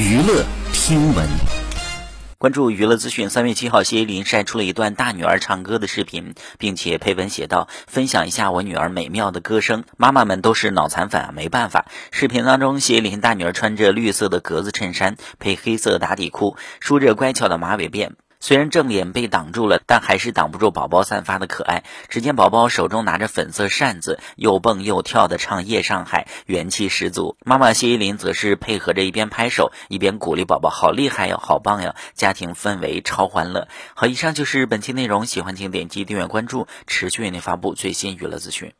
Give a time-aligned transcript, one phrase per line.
[0.00, 1.28] 娱乐听闻，
[2.38, 3.28] 关注娱乐资讯。
[3.28, 11.84] 三月七号，谢依霖晒出了一段大女儿唱歌的视频，并且配文写道：“分享一下我女儿美妙的歌声。”妈妈们都是脑残粉啊，没办法。
[12.12, 18.12] 视频当中，谢依霖大女儿穿着绿色的格子衬衫，配黑色打底裤，梳着乖巧的马尾辫。
[18.40, 21.84] 虽然正脸被挡住了，但还是挡不住宝宝散发的可爱。
[22.08, 27.36] 只见宝宝手中拿着粉色扇子，又蹦又跳的唱《夜上海》，元气十足。
[27.44, 33.68] 妈妈谢依霖则是配合着一边拍手，一边鼓励宝宝：“好厉害哟，好棒哟！”家庭氛围超欢乐。
[33.94, 38.72] 好，以上就是本期内容，喜欢请点击订阅关注，持续为您发布最新娱乐资讯。